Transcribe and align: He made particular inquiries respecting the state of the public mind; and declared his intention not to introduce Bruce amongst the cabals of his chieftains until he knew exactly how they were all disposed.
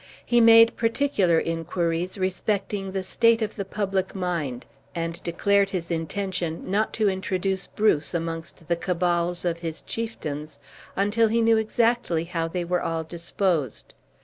He 0.25 0.41
made 0.41 0.75
particular 0.75 1.37
inquiries 1.39 2.17
respecting 2.17 2.91
the 2.91 3.03
state 3.03 3.43
of 3.43 3.55
the 3.55 3.63
public 3.63 4.15
mind; 4.15 4.65
and 4.95 5.21
declared 5.21 5.69
his 5.69 5.91
intention 5.91 6.71
not 6.71 6.91
to 6.93 7.07
introduce 7.07 7.67
Bruce 7.67 8.15
amongst 8.15 8.67
the 8.67 8.75
cabals 8.75 9.45
of 9.45 9.59
his 9.59 9.83
chieftains 9.83 10.57
until 10.95 11.27
he 11.27 11.39
knew 11.43 11.57
exactly 11.57 12.23
how 12.23 12.47
they 12.47 12.65
were 12.65 12.81
all 12.81 13.03
disposed. 13.03 13.93